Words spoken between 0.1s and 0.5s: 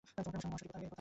আমার